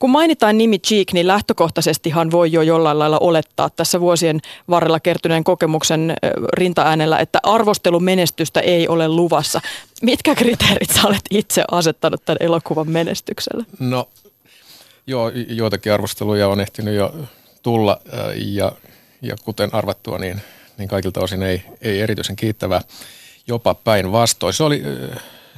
[0.00, 5.44] Kun mainitaan nimi Cheek, niin lähtökohtaisestihan voi jo jollain lailla olettaa tässä vuosien varrella kertyneen
[5.44, 6.14] kokemuksen
[6.52, 9.60] rintaäänellä, että arvostelumenestystä ei ole luvassa.
[10.02, 13.64] Mitkä kriteerit sä olet itse asettanut tämän elokuvan menestykselle?
[13.78, 14.08] No
[15.06, 17.14] joo, joitakin arvosteluja on ehtinyt jo
[17.62, 18.00] tulla
[18.34, 18.72] ja,
[19.22, 20.40] ja kuten arvattua, niin,
[20.78, 22.80] niin kaikilta osin ei, ei erityisen kiittävää,
[23.46, 24.54] jopa päinvastoin.
[24.54, 24.82] Se oli,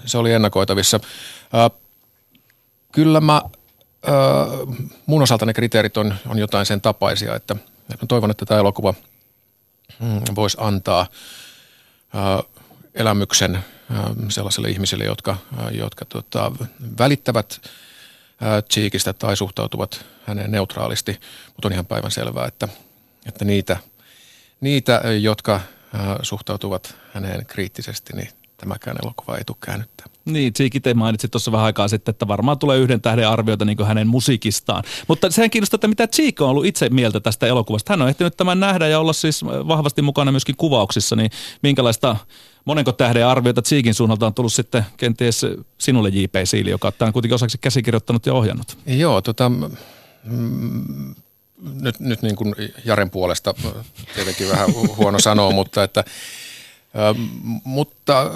[0.04, 1.00] se oli ennakoitavissa.
[2.92, 3.42] Kyllä mä,
[5.06, 7.54] mun osalta ne kriteerit on, on jotain sen tapaisia, että
[7.88, 8.94] mä toivon, että tämä elokuva
[10.00, 11.06] mm, voisi antaa
[12.94, 13.64] elämyksen
[14.28, 15.36] sellaisille ihmisille, jotka,
[15.70, 16.52] jotka tota,
[16.98, 17.60] välittävät
[18.70, 22.68] Cheekistä tai suhtautuvat häneen neutraalisti, mutta on ihan päivän selvää, että,
[23.26, 23.76] että niitä,
[24.60, 25.60] niitä, jotka
[26.22, 28.28] suhtautuvat häneen kriittisesti, niin
[28.62, 30.06] tämäkään elokuva ei tule käännyttää.
[30.24, 33.86] Niin, Tsiiki te mainitsit tuossa vähän aikaa sitten, että varmaan tulee yhden tähden arviota niin
[33.86, 34.84] hänen musiikistaan.
[35.08, 37.92] Mutta sehän kiinnostaa, että mitä Tsiikko on ollut itse mieltä tästä elokuvasta.
[37.92, 41.30] Hän on ehtinyt tämän nähdä ja olla siis vahvasti mukana myöskin kuvauksissa, niin
[41.62, 42.16] minkälaista
[42.64, 45.46] monenko tähden arviota Tsiikin suunnalta on tullut sitten kenties
[45.78, 46.34] sinulle J.P.
[46.44, 48.78] Siili, joka on kuitenkin osaksi käsikirjoittanut ja ohjannut?
[48.86, 49.48] Joo, tota,
[50.24, 51.14] mm,
[51.80, 52.54] nyt, nyt niin kuin
[52.84, 53.54] Jaren puolesta
[54.14, 56.04] tietenkin vähän huono sanoa, mutta että
[57.64, 58.30] mutta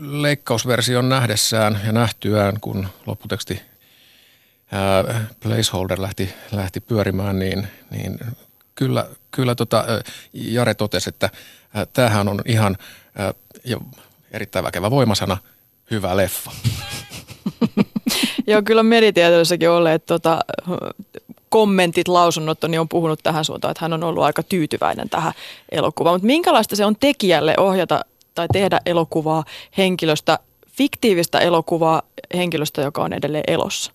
[0.00, 3.60] leikkausversion nähdessään ja nähtyään, kun lopputeksti
[5.42, 8.18] placeholder lähti, lähti pyörimään, niin, niin
[8.74, 9.84] kyllä, kyllä tota,
[10.32, 11.30] Jare totesi, että
[11.92, 12.76] tämähän on ihan
[13.64, 13.80] ja
[14.30, 15.36] erittäin väkevä voimasana,
[15.90, 16.50] hyvä leffa.
[18.46, 20.38] Joo, kyllä meditieteellissäkin olleet tota,
[21.48, 25.32] kommentit, lausunnot niin on puhunut tähän suuntaan, että hän on ollut aika tyytyväinen tähän
[25.72, 26.14] elokuvaan.
[26.14, 29.44] Mutta minkälaista se on tekijälle ohjata tai tehdä elokuvaa
[29.78, 32.02] henkilöstä, fiktiivistä elokuvaa
[32.34, 33.92] henkilöstä, joka on edelleen elossa?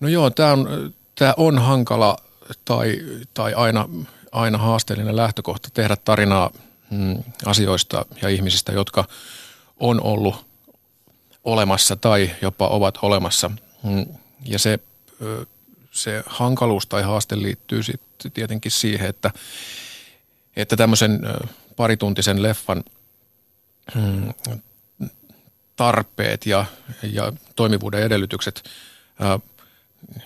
[0.00, 2.16] No joo, tämä on, tää on hankala
[2.64, 2.98] tai,
[3.34, 3.88] tai aina,
[4.32, 6.50] aina haasteellinen lähtökohta tehdä tarinaa
[6.90, 9.04] mm, asioista ja ihmisistä, jotka
[9.80, 10.46] on ollut
[11.44, 13.50] olemassa tai jopa ovat olemassa.
[13.82, 14.06] Mm,
[14.44, 14.78] ja se
[16.02, 19.30] se hankaluus tai haaste liittyy sitten tietenkin siihen, että,
[20.56, 21.20] että tämmöisen
[21.76, 22.84] parituntisen leffan
[23.94, 24.34] mm,
[25.76, 26.64] tarpeet ja,
[27.02, 28.70] ja toimivuuden edellytykset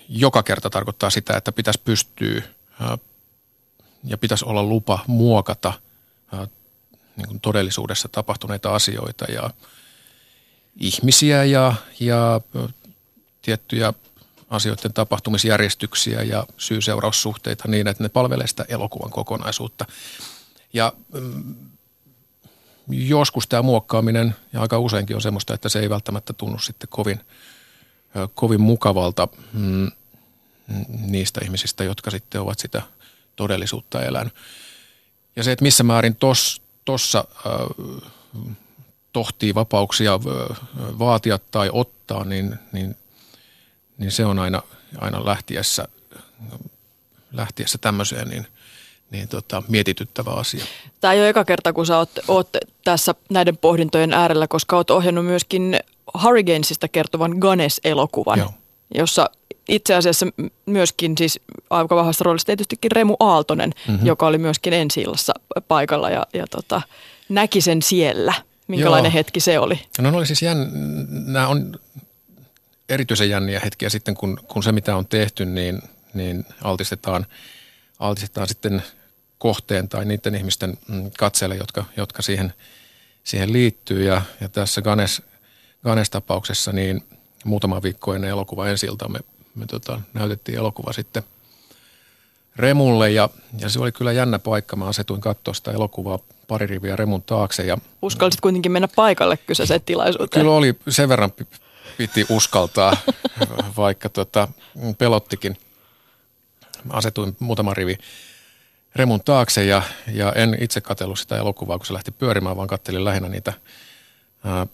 [0.09, 2.43] joka kerta tarkoittaa sitä, että pitäisi pystyä
[4.05, 5.73] ja pitäisi olla lupa muokata
[7.17, 9.51] niin kuin todellisuudessa tapahtuneita asioita ja
[10.81, 12.41] ihmisiä ja, ja
[13.43, 13.93] tiettyjä
[14.53, 19.85] asioiden tapahtumisjärjestyksiä ja syy-seuraussuhteita niin, että ne palvelee sitä elokuvan kokonaisuutta.
[20.73, 21.55] Ja mm,
[22.89, 27.21] joskus tämä muokkaaminen, ja aika useinkin on semmoista, että se ei välttämättä tunnu sitten kovin,
[28.35, 29.91] kovin mukavalta mm,
[30.89, 32.83] niistä ihmisistä, jotka sitten ovat sitä
[33.37, 34.35] todellisuutta elänyt.
[35.37, 36.17] Ja se, että missä määrin
[36.85, 38.13] tuossa äh,
[39.13, 40.21] tohtii vapauksia
[40.99, 42.97] vaatia tai ottaa, niin, niin
[44.03, 44.63] niin se on aina,
[44.99, 45.89] aina lähtiessä,
[47.33, 48.47] lähtiessä tämmöiseen niin,
[49.11, 50.65] niin tota, mietityttävä asia.
[51.01, 52.49] Tämä ei ole eka kerta, kun sä oot, oot
[52.85, 55.81] tässä näiden pohdintojen äärellä, koska oot ohjannut myöskin
[56.23, 58.55] Hurricanesista kertovan Ganes-elokuvan, Joo.
[58.95, 59.31] jossa
[59.69, 60.27] itse asiassa
[60.67, 64.07] myöskin siis aika vahvassa roolissa tietystikin Remu Aaltonen, mm-hmm.
[64.07, 65.05] joka oli myöskin ensi
[65.69, 66.83] paikalla ja, ja tota,
[67.29, 68.35] näki sen siellä.
[68.69, 69.15] Minkälainen Joo.
[69.15, 69.81] hetki se oli?
[69.99, 70.67] No ne oli siis jänn...
[71.33, 71.79] Nämä on
[72.93, 75.83] erityisen jänniä hetkiä sitten, kun, kun se mitä on tehty, niin,
[76.15, 77.27] niin altistetaan,
[77.99, 78.83] altistetaan sitten
[79.39, 82.55] kohteen tai niiden ihmisten mm, katseelle, jotka, jotka siihen,
[83.25, 84.05] siihen liittyy.
[84.05, 85.23] Ja, ja tässä Ganes,
[85.85, 87.05] Ganes-tapauksessa niin
[87.45, 89.19] muutama viikko ennen elokuva ensi me,
[89.55, 91.23] me tota, näytettiin elokuva sitten
[92.57, 93.29] Remulle ja,
[93.59, 94.77] ja se oli kyllä jännä paikka.
[94.77, 97.63] Mä asetuin katsoa sitä elokuvaa pari riviä Remun taakse.
[97.63, 100.41] Ja, Uskallisit kuitenkin mennä paikalle kyseiseen tilaisuuteen?
[100.41, 101.33] Kyllä oli sen verran
[101.97, 102.97] piti uskaltaa,
[103.77, 104.49] vaikka tota,
[104.99, 105.59] pelottikin.
[106.91, 107.99] Asetuin muutama rivi
[108.95, 113.05] remun taakse ja, ja en itse katsellut sitä elokuvaa, kun se lähti pyörimään, vaan kattelin
[113.05, 113.53] lähinnä niitä
[114.45, 114.67] ää,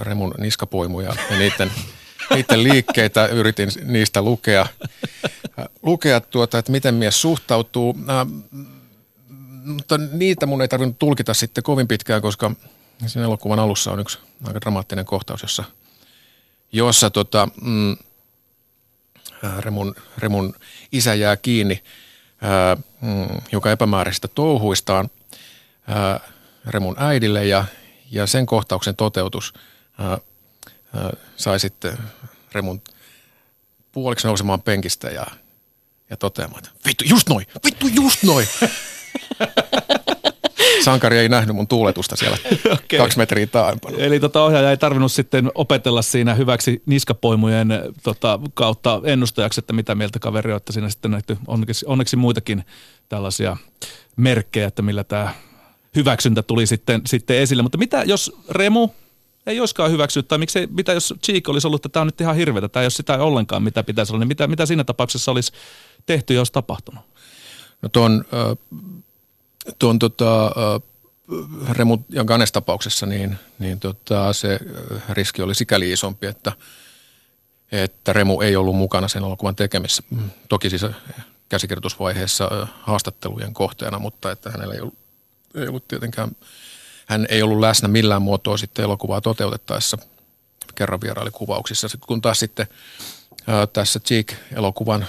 [0.00, 1.72] remun niskapoimuja ja niiden,
[2.34, 3.26] niiden liikkeitä.
[3.26, 4.66] Yritin niistä lukea,
[5.82, 7.98] lukea tuota, että miten mies suhtautuu.
[8.08, 8.26] Ää,
[9.64, 12.50] mutta niitä mun ei tarvinnut tulkita sitten kovin pitkään, koska
[13.06, 15.64] siinä elokuvan alussa on yksi aika dramaattinen kohtaus, jossa–
[16.72, 17.96] jossa tota, mm,
[19.58, 20.54] Remun, Remun
[20.92, 21.82] isä jää kiinni
[22.40, 25.10] ää, mm, joka epämääräisistä touhuistaan
[25.86, 26.20] ää,
[26.66, 27.64] Remun äidille ja,
[28.10, 29.54] ja sen kohtauksen toteutus
[29.98, 31.98] ää, ää, sai sitten
[32.52, 32.82] Remun
[33.92, 35.26] puoliksi nousemaan penkistä ja,
[36.10, 38.48] ja toteamaan, että vittu, just noin, vittu, just noin.
[40.84, 42.98] Sankari ei nähnyt mun tuuletusta siellä okay.
[42.98, 43.96] kaksi metriä taaempana.
[43.98, 47.68] Eli tota ohjaaja ei tarvinnut sitten opetella siinä hyväksi niskapoimujen
[48.02, 52.64] tota, kautta ennustajaksi, että mitä mieltä kaveri on, että siinä sitten nähty onneksi, onneksi muitakin
[53.08, 53.56] tällaisia
[54.16, 55.34] merkkejä, että millä tämä
[55.96, 57.62] hyväksyntä tuli sitten, sitten esille.
[57.62, 58.88] Mutta mitä jos Remu
[59.46, 62.36] ei olisikaan hyväksynyt, tai miksei, mitä jos Cheek olisi ollut, että tämä on nyt ihan
[62.36, 65.52] hirveätä, tämä ei ole sitä ollenkaan, mitä pitäisi olla, niin mitä, mitä siinä tapauksessa olisi
[66.06, 67.04] tehty olisi tapahtunut?
[67.82, 68.24] No tuon,
[69.78, 70.52] tuon tota,
[71.68, 74.58] Remu ja Ganes tapauksessa, niin, niin tota, se
[75.08, 76.52] riski oli sikäli isompi, että,
[77.72, 80.02] että Remu ei ollut mukana sen elokuvan tekemisessä.
[80.48, 80.86] Toki siis
[81.48, 84.98] käsikirjoitusvaiheessa haastattelujen kohteena, mutta että hänellä ei ollut,
[85.54, 86.30] ei ollut tietenkään,
[87.06, 89.98] hän ei ollut läsnä millään muotoa sitten elokuvaa toteutettaessa.
[90.74, 91.88] Kerran vieraili kuvauksissa.
[91.88, 92.66] Sitten kun taas sitten
[93.72, 95.06] tässä Cheek-elokuvan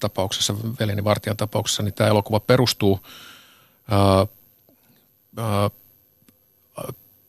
[0.00, 3.00] tapauksessa, Veleni Vartijan tapauksessa, niin tämä elokuva perustuu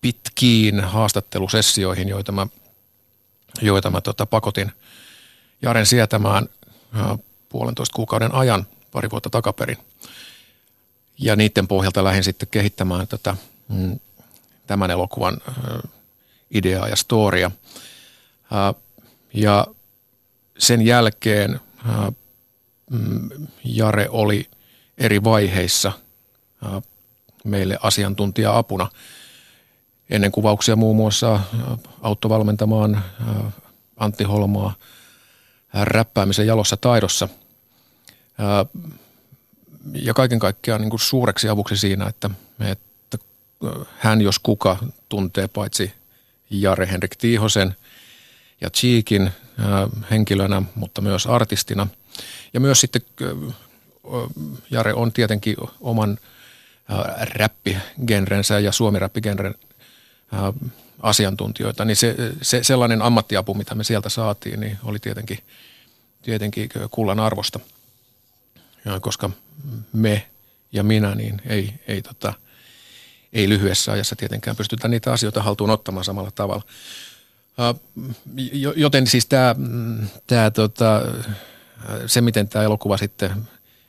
[0.02, 2.48] pitkiin haastattelusessioihin, joita mä,
[3.62, 4.72] joita mä tota, pakotin
[5.62, 6.50] Jaren sietämään
[6.94, 7.18] ää,
[7.50, 9.78] puolentoista kuukauden ajan pari vuotta takaperin.
[11.20, 13.36] Ja niiden pohjalta lähdin sitten kehittämään tätä,
[13.70, 14.00] mm,
[14.68, 15.38] tämän elokuvan
[16.52, 17.52] ideaa ja storia.
[19.34, 19.68] Ja
[20.58, 21.60] sen jälkeen
[22.90, 23.30] mm,
[23.64, 24.50] Jare oli
[24.98, 25.92] eri vaiheissa
[27.44, 28.89] meille asiantuntija-apuna.
[30.10, 31.39] Ennen kuvauksia muun muassa
[32.01, 33.04] auttovalmentamaan
[33.98, 34.74] Antti Holmaa
[35.74, 37.30] räppäämisen jalossa taidossa–
[39.94, 42.30] ja kaiken kaikkiaan niin kuin suureksi avuksi siinä, että,
[42.60, 43.18] että
[43.98, 44.77] hän jos kuka
[45.09, 45.94] tuntee paitsi
[46.50, 47.75] Jare Henrik Tiihosen
[48.62, 49.31] ja Cheekin
[50.12, 51.88] henkilönä, mutta myös artistina.
[52.54, 53.01] Ja myös sitten
[54.71, 56.18] Jare on tietenkin oman
[57.21, 59.56] räppigenrensä ja suomiräppigenren
[61.00, 65.39] asiantuntijoita, niin se, se, sellainen ammattiapu, mitä me sieltä saatiin, niin oli tietenkin,
[66.21, 67.59] tietenkin kullan arvosta–
[69.01, 69.30] koska
[69.94, 70.27] me
[70.71, 72.33] ja minä niin ei, ei, tota,
[73.33, 76.63] ei lyhyessä ajassa tietenkään pystytä niitä asioita haltuun ottamaan samalla tavalla.
[78.75, 79.56] Joten siis tämä,
[80.27, 81.01] tämä tota,
[82.06, 83.31] se, miten tämä elokuva sitten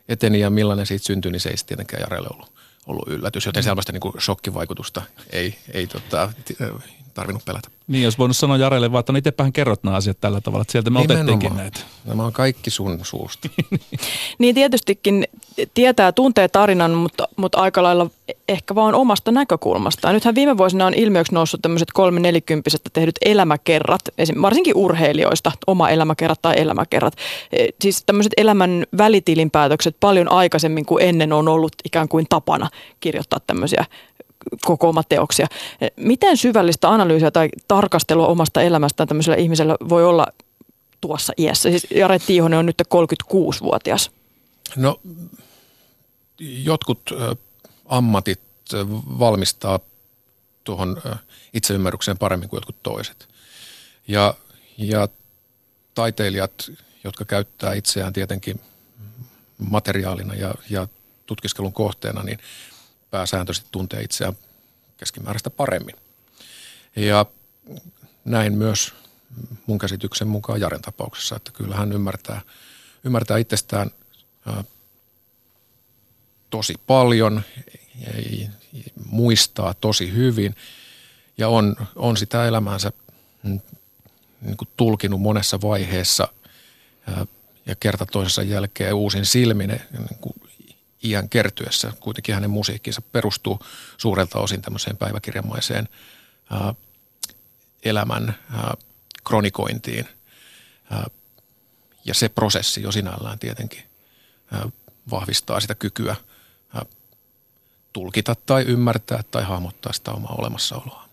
[0.08, 2.52] eteni ja millainen siitä syntyi, niin se ei tietenkään Jarelle ollut,
[2.86, 3.46] ollut yllätys.
[3.46, 6.32] Joten selvästi niin kuin shokkivaikutusta ei, ei tota,
[7.14, 7.68] tarvinnut pelätä.
[7.88, 10.72] Niin, jos voinut sanoa Jarelle vaan, että no itsepähän kerrot nämä asiat tällä tavalla, että
[10.72, 11.28] sieltä me Nimenomaan.
[11.28, 11.80] otettiinkin näitä.
[12.04, 13.48] Nämä on kaikki sun suusta.
[14.38, 15.24] niin tietystikin
[15.74, 18.10] tietää, tuntee tarinan, mutta, mutta aika lailla
[18.48, 20.14] ehkä vaan omasta näkökulmastaan.
[20.14, 24.00] Nythän viime vuosina on ilmiöksi noussut tämmöiset kolme nelikymppisestä tehdyt elämäkerrat,
[24.42, 27.14] varsinkin urheilijoista, oma elämäkerrat tai elämäkerrat.
[27.52, 32.70] E, siis tämmöiset elämän välitilinpäätökset paljon aikaisemmin kuin ennen on ollut ikään kuin tapana
[33.00, 33.84] kirjoittaa tämmöisiä
[35.08, 35.46] teoksia.
[35.96, 40.26] Miten syvällistä analyysiä tai tarkastelua omasta elämästään tämmöisellä ihmisellä voi olla
[41.00, 41.70] tuossa iässä?
[41.70, 44.10] Siis Jare Tiihonen on nyt 36-vuotias.
[44.76, 45.00] No
[46.38, 47.10] jotkut
[47.86, 48.40] ammatit
[49.18, 49.80] valmistaa
[50.64, 51.02] tuohon
[51.54, 53.28] itseymmärrykseen paremmin kuin jotkut toiset.
[54.08, 54.34] Ja,
[54.78, 55.08] ja
[55.94, 56.70] taiteilijat,
[57.04, 58.60] jotka käyttää itseään tietenkin
[59.58, 60.88] materiaalina ja, ja
[61.26, 62.38] tutkiskelun kohteena, niin
[63.14, 64.34] pääsääntöisesti tuntee itseään
[64.96, 65.96] keskimääräistä paremmin.
[66.96, 67.26] Ja
[68.24, 68.94] näin myös
[69.66, 72.40] mun käsityksen mukaan Jaren tapauksessa, että kyllä hän ymmärtää,
[73.04, 73.90] ymmärtää itsestään
[74.46, 74.64] ää,
[76.50, 77.42] tosi paljon,
[78.14, 78.48] ei,
[79.10, 80.56] muistaa tosi hyvin
[81.38, 82.92] ja on, on sitä elämäänsä
[83.42, 83.60] mm,
[84.40, 86.28] niin kuin tulkinut monessa vaiheessa
[87.06, 87.26] ää,
[87.66, 90.34] ja kerta toisensa jälkeen uusin silmin niin kuin
[91.04, 91.92] iän kertyessä.
[92.00, 93.60] Kuitenkin hänen musiikkinsa perustuu
[93.98, 95.88] suurelta osin tämmöiseen päiväkirjamaiseen
[96.50, 96.74] ää,
[97.82, 98.74] elämän ää,
[99.24, 100.08] kronikointiin.
[100.90, 101.06] Ää,
[102.04, 103.82] ja se prosessi jo sinällään tietenkin
[104.52, 104.68] ää,
[105.10, 106.16] vahvistaa sitä kykyä
[106.74, 106.82] ää,
[107.92, 111.03] tulkita tai ymmärtää tai hahmottaa sitä omaa olemassaoloa.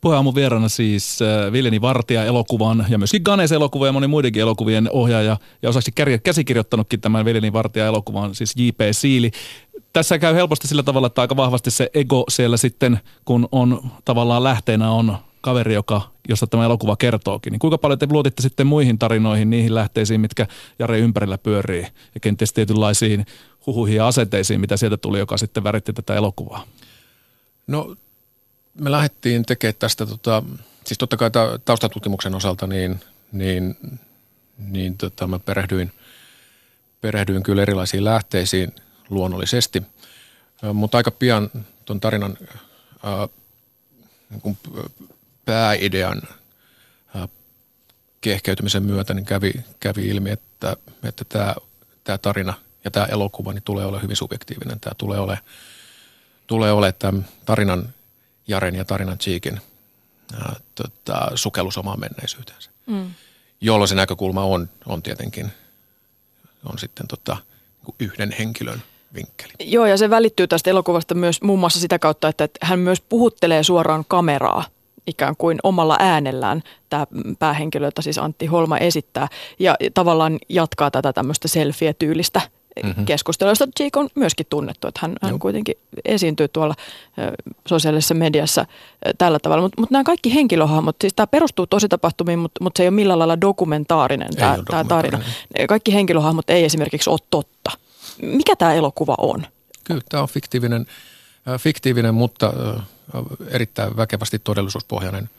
[0.00, 4.88] Puheaamun vieraana siis äh, Viljeni Vartija elokuvan ja myöskin Ganes elokuva ja moni muidenkin elokuvien
[4.92, 5.92] ohjaaja ja osaksi
[6.22, 8.80] käsikirjoittanutkin tämän Viljeni Vartija elokuvan, siis J.P.
[8.92, 9.30] Siili.
[9.92, 14.44] Tässä käy helposti sillä tavalla, että aika vahvasti se ego siellä sitten, kun on tavallaan
[14.44, 15.16] lähteenä on
[15.46, 17.50] kaveri, joka, josta tämä elokuva kertookin.
[17.50, 20.46] Niin kuinka paljon te luotitte sitten muihin tarinoihin, niihin lähteisiin, mitkä
[20.78, 23.26] Jare ympärillä pyörii ja kenties tietynlaisiin
[23.66, 26.64] huhuihin ja asenteisiin, mitä sieltä tuli, joka sitten väritti tätä elokuvaa?
[27.66, 27.96] No
[28.80, 30.42] me lähdettiin tekemään tästä, tota,
[30.84, 31.30] siis totta kai
[31.64, 33.00] taustatutkimuksen osalta, niin,
[33.32, 33.76] niin
[34.58, 35.92] niin tota, mä perehdyin,
[37.00, 38.74] perehdyin kyllä erilaisiin lähteisiin
[39.08, 39.82] luonnollisesti.
[40.72, 41.50] Mutta aika pian
[41.84, 42.38] tuon tarinan
[43.02, 43.28] ää,
[44.30, 44.58] niin
[45.44, 46.22] pääidean
[47.14, 47.28] ää,
[48.20, 51.24] kehkeytymisen myötä niin kävi, kävi ilmi, että, että
[52.04, 52.54] tämä, tarina
[52.84, 54.80] ja tämä elokuva niin tulee olemaan hyvin subjektiivinen.
[54.80, 55.44] Tämä tulee olemaan,
[56.46, 57.94] tulee olemaan tämän tarinan
[58.48, 59.60] Jaren ja tarinan Cheekin
[60.74, 62.70] tota, sukellus omaan menneisyyteensä.
[62.86, 63.10] Mm.
[63.60, 65.52] Jolloin se näkökulma on, on tietenkin
[66.72, 67.36] on sitten tota,
[67.98, 68.82] yhden henkilön
[69.14, 69.52] vinkkeli.
[69.60, 73.00] Joo, ja se välittyy tästä elokuvasta myös muun muassa sitä kautta, että, että hän myös
[73.00, 74.64] puhuttelee suoraan kameraa
[75.06, 77.06] ikään kuin omalla äänellään tämä
[77.38, 82.40] päähenkilö, jota siis Antti Holma esittää, ja tavallaan jatkaa tätä tämmöistä selfie-tyylistä
[82.82, 83.06] mm-hmm.
[83.08, 86.74] josta Jake on myöskin tunnettu, että hän, hän kuitenkin esiintyy tuolla
[87.68, 88.66] sosiaalisessa mediassa
[89.18, 89.62] tällä tavalla.
[89.62, 93.18] Mutta mut nämä kaikki henkilöhahmot, siis tämä perustuu tositapahtumiin, mutta mut se ei ole millään
[93.18, 95.20] lailla dokumentaarinen tämä, tämä tarina.
[95.68, 97.70] Kaikki henkilöhahmot ei esimerkiksi ole totta.
[98.22, 99.46] Mikä tämä elokuva on?
[99.84, 100.86] Kyllä, tämä on fiktiivinen,
[101.48, 102.82] äh, fiktiivinen mutta äh,
[103.48, 105.30] erittäin väkevästi todellisuuspohjainen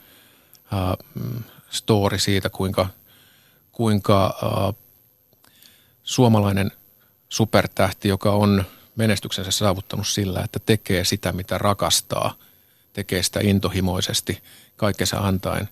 [0.72, 1.06] äh,
[1.70, 2.86] story siitä, kuinka,
[3.72, 4.74] kuinka äh,
[6.02, 6.70] suomalainen
[7.28, 8.64] supertähti, joka on
[8.96, 12.34] menestyksensä saavuttanut sillä, että tekee sitä, mitä rakastaa,
[12.92, 14.42] tekee sitä intohimoisesti,
[14.76, 15.68] kaikkensa antaen,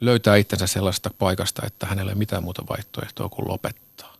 [0.00, 4.14] löytää itsensä sellaista paikasta, että hänellä ei mitään muuta vaihtoehtoa kuin lopettaa.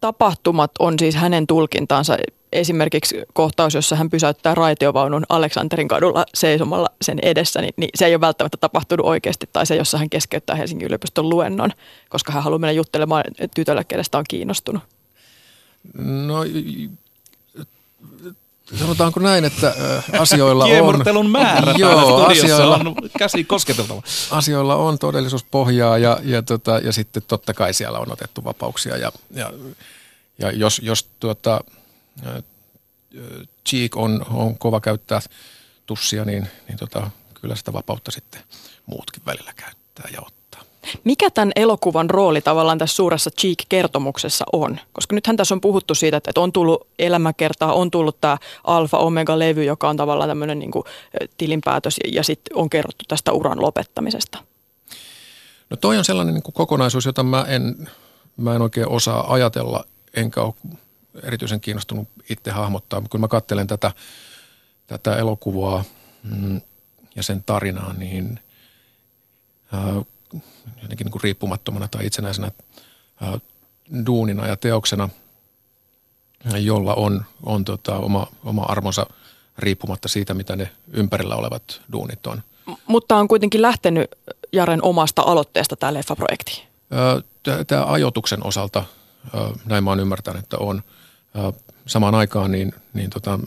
[0.00, 2.16] Tapahtumat on siis hänen tulkintaansa
[2.52, 8.14] esimerkiksi kohtaus, jossa hän pysäyttää raitiovaunun Aleksanterin kadulla seisomalla sen edessä, niin, niin se ei
[8.14, 9.48] ole välttämättä tapahtunut oikeasti.
[9.52, 11.70] Tai se, jossa hän keskeyttää Helsingin yliopiston luennon,
[12.08, 13.24] koska hän haluaa mennä juttelemaan
[13.54, 14.82] tytölle, kenestä on kiinnostunut.
[15.94, 16.44] No
[18.76, 19.74] sanotaanko näin, että
[20.18, 20.70] asioilla on...
[20.70, 24.02] Kiemurtelun määrä joo, asioilla, on käsi kosketeltava.
[24.30, 28.96] Asioilla on todellisuuspohjaa ja, ja, tota, ja sitten totta kai siellä on otettu vapauksia.
[28.96, 29.52] Ja, ja,
[30.38, 31.60] ja jos, jos tuota,
[33.68, 35.20] Cheek on, on kova käyttää
[35.86, 38.40] tussia, niin, niin tota, kyllä sitä vapautta sitten
[38.86, 40.37] muutkin välillä käyttää ja ottaa.
[41.04, 44.80] Mikä tämän elokuvan rooli tavallaan tässä suuressa Cheek-kertomuksessa on?
[44.92, 49.88] Koska nythän tässä on puhuttu siitä, että on tullut elämäkertaa, on tullut tämä Alfa-Omega-levy, joka
[49.88, 50.70] on tavallaan tämmöinen niin
[51.36, 54.38] tilinpäätös ja sitten on kerrottu tästä uran lopettamisesta.
[55.70, 57.88] No toi on sellainen niin kuin kokonaisuus, jota mä en,
[58.36, 60.54] mä en oikein osaa ajatella, enkä ole
[61.22, 63.02] erityisen kiinnostunut itse hahmottaa.
[63.10, 63.92] Kun mä katselen tätä,
[64.86, 65.84] tätä elokuvaa
[66.22, 66.60] mm,
[67.16, 68.40] ja sen tarinaa, niin
[69.74, 70.04] äh,
[70.82, 72.50] jotenkin niin kuin riippumattomana tai itsenäisenä
[73.20, 73.38] ää,
[74.06, 75.08] duunina ja teoksena,
[76.58, 79.06] jolla on, on tota, oma, oma armonsa
[79.58, 82.42] riippumatta siitä, mitä ne ympärillä olevat duunit on.
[82.86, 84.10] Mutta on kuitenkin lähtenyt
[84.52, 86.62] Jaren omasta aloitteesta tämä leffaprojekti.
[87.66, 88.84] Tämä ajoituksen osalta,
[89.64, 90.82] näin mä oon ymmärtänyt, että on.
[91.86, 93.38] Samaan aikaan niin, niin tota,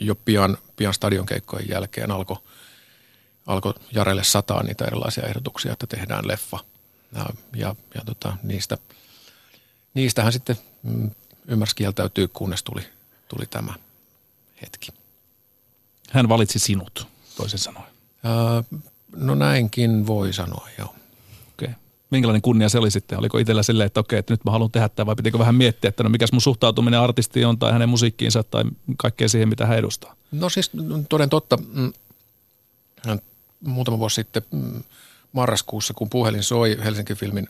[0.00, 2.36] jo pian, pian stadionkeikkojen jälkeen alkoi
[3.46, 6.58] alkoi Jarelle sataa niitä erilaisia ehdotuksia, että tehdään leffa.
[7.14, 8.78] Ja, ja, ja tota, niistä,
[9.94, 11.10] niistähän sitten mm,
[11.48, 12.82] ymmärsi kieltäytyy, kunnes tuli,
[13.28, 13.74] tuli tämä
[14.62, 14.88] hetki.
[16.10, 17.06] Hän valitsi sinut,
[17.36, 17.86] toisin sanoen.
[18.24, 18.78] Öö,
[19.16, 20.94] no näinkin voi sanoa, joo.
[21.52, 21.68] Okei.
[22.10, 23.18] Minkälainen kunnia se oli sitten?
[23.18, 25.88] Oliko itsellä silleen, että okei, että nyt mä haluan tehdä tämä vai pitikö vähän miettiä,
[25.88, 28.64] että no mikäs mun suhtautuminen artistiin on tai hänen musiikkiinsa tai
[28.96, 30.16] kaikkea siihen, mitä hän edustaa?
[30.32, 30.70] No siis
[31.08, 31.92] toden totta, mm,
[33.66, 34.82] muutama vuosi sitten mm,
[35.32, 37.48] marraskuussa, kun puhelin soi Helsinki-filmin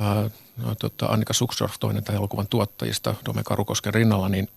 [0.00, 4.48] ää, no, tota, Annika Suksdorf, toinen tämän elokuvan tuottajista Dome Karukosken rinnalla, niin,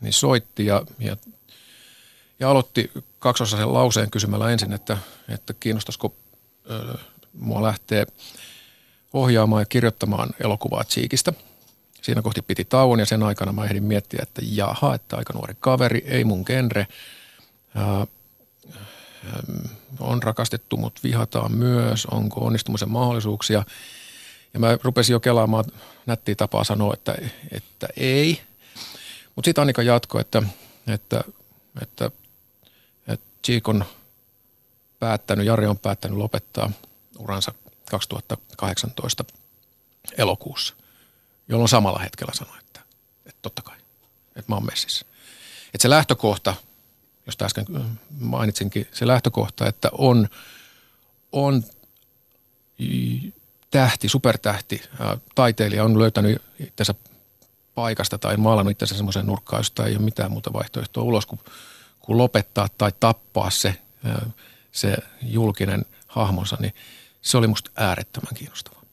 [0.00, 1.16] niin soitti ja, ja,
[2.40, 6.14] ja aloitti kaksosaisen lauseen kysymällä ensin, että, että kiinnostaisiko
[6.70, 6.98] ää,
[7.32, 8.06] mua lähteä
[9.12, 11.32] ohjaamaan ja kirjoittamaan elokuvaa Cheekistä.
[12.02, 15.54] Siinä kohti piti tauon ja sen aikana mä ehdin miettiä, että jaha, että aika nuori
[15.60, 16.86] kaveri, ei mun genre.
[17.74, 18.06] Ää,
[20.00, 23.64] on rakastettu, mutta vihataan myös, onko onnistumisen mahdollisuuksia.
[24.54, 25.64] Ja mä rupesin jo kelaamaan
[26.06, 27.14] nättiä tapaa sanoa, että,
[27.52, 28.40] että ei.
[29.34, 30.42] Mutta sitten Annika jatkoi, että,
[30.86, 31.24] että,
[31.82, 32.10] että,
[33.06, 33.84] että on
[34.98, 36.70] päättänyt, Jari on päättänyt lopettaa
[37.18, 37.52] uransa
[37.90, 39.24] 2018
[40.18, 40.74] elokuussa,
[41.48, 42.80] jolloin samalla hetkellä sanoi, että,
[43.26, 43.76] että totta kai,
[44.26, 45.06] että mä oon messissä.
[45.66, 46.54] Että se lähtökohta–
[47.26, 47.66] josta äsken
[48.20, 50.28] mainitsinkin, se lähtökohta, että on,
[51.32, 51.64] on
[53.70, 54.82] tähti, supertähti,
[55.34, 56.94] taiteilija on löytänyt itsensä
[57.74, 61.40] paikasta tai maalannut itsensä semmoiseen nurkkaan, josta ei ole mitään muuta vaihtoehtoa ulos kuin,
[62.00, 63.76] kuin lopettaa tai tappaa se,
[64.72, 66.74] se julkinen hahmonsa, niin
[67.22, 68.83] se oli musta äärettömän kiinnostavaa.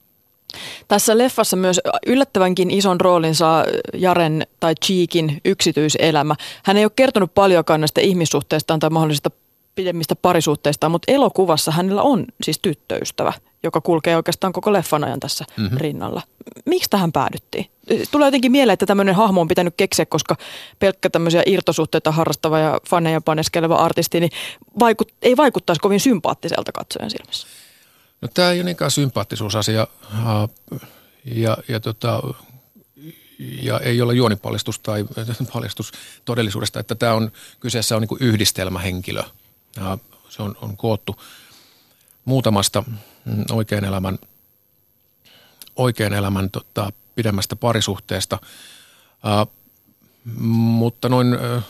[0.87, 6.35] Tässä leffassa myös yllättävänkin ison roolin saa Jaren tai Cheekin yksityiselämä.
[6.63, 9.31] Hän ei ole kertonut paljonkaan näistä ihmissuhteistaan tai mahdollisista
[9.75, 15.45] pidemmistä parisuhteistaan, mutta elokuvassa hänellä on siis tyttöystävä, joka kulkee oikeastaan koko leffan ajan tässä
[15.57, 15.77] mm-hmm.
[15.77, 16.21] rinnalla.
[16.65, 17.65] Miksi tähän päädyttiin?
[18.11, 20.35] Tulee jotenkin mieleen, että tämmöinen hahmo on pitänyt keksiä, koska
[20.79, 24.31] pelkkä tämmöisiä irtosuhteita harrastava ja faneja paneskeleva artisti niin
[24.79, 27.47] vaikut, ei vaikuttaisi kovin sympaattiselta katsojan silmissä.
[28.21, 29.87] No tämä ei ole niinkään sympaattisuusasia
[31.25, 32.21] ja, ja, tota,
[33.39, 35.05] ja ei ole juonipaljastus tai
[35.53, 35.91] paljastus
[36.25, 39.23] todellisuudesta, että tämä on, kyseessä on niin yhdistelmähenkilö.
[39.75, 39.97] Ja
[40.29, 41.21] se on, on koottu
[42.25, 42.83] muutamasta
[43.25, 44.19] mm, oikean elämän,
[45.75, 48.39] oikean elämän tota, pidemmästä parisuhteesta,
[49.23, 49.53] uh,
[50.51, 51.63] mutta noin uh,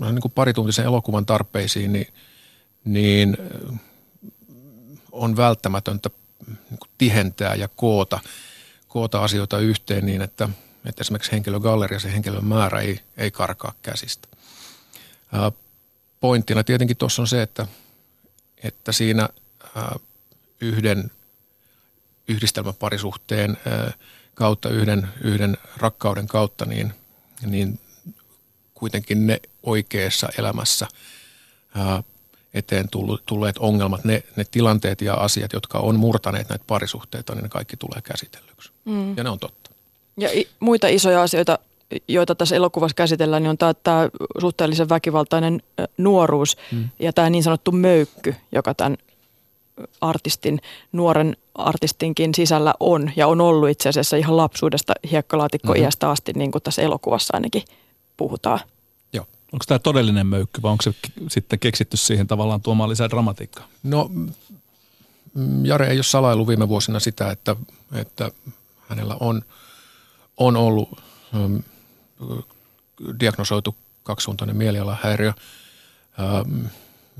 [0.00, 2.06] niin kuin parituntisen elokuvan tarpeisiin, niin,
[2.84, 3.36] niin
[5.12, 6.10] on välttämätöntä
[6.46, 8.20] niin tihentää ja koota,
[8.88, 10.48] koota asioita yhteen niin, että,
[10.84, 14.28] että esimerkiksi henkilögalleria, se henkilön määrä ei, ei karkaa käsistä.
[16.20, 17.66] Pointtina tietenkin tuossa on se, että,
[18.62, 19.28] että siinä
[20.60, 21.10] yhden
[22.28, 23.56] yhdistelmäparisuhteen
[24.34, 26.94] kautta, yhden, yhden rakkauden kautta, niin,
[27.46, 27.80] niin
[28.74, 30.88] kuitenkin ne oikeassa elämässä
[32.54, 32.88] eteen
[33.26, 37.76] tulleet ongelmat, ne, ne tilanteet ja asiat, jotka on murtaneet näitä parisuhteita, niin ne kaikki
[37.76, 38.70] tulee käsitellyksi.
[38.84, 39.16] Mm.
[39.16, 39.70] Ja ne on totta.
[40.16, 41.58] Ja i- muita isoja asioita,
[42.08, 44.08] joita tässä elokuvassa käsitellään, niin on tämä, tämä
[44.40, 45.62] suhteellisen väkivaltainen
[45.96, 46.88] nuoruus mm.
[46.98, 48.96] ja tämä niin sanottu möykky, joka tämän
[50.00, 50.60] artistin,
[50.92, 56.12] nuoren artistinkin sisällä on ja on ollut itse asiassa ihan lapsuudesta hiekkalaatikko-iästä mm-hmm.
[56.12, 57.62] asti, niin kuin tässä elokuvassa ainakin
[58.16, 58.60] puhutaan.
[59.52, 60.94] Onko tämä todellinen möykky vai onko se
[61.28, 63.68] sitten keksitty siihen tavallaan tuomaan lisää dramatiikkaa?
[63.82, 64.10] No
[65.62, 67.56] Jare ei ole salailu viime vuosina sitä, että,
[67.92, 68.30] että
[68.88, 69.42] hänellä on,
[70.36, 71.02] on ollut
[71.34, 71.62] um,
[73.20, 75.32] diagnosoitu kaksisuuntainen mielialahäiriö.
[76.46, 76.64] Um,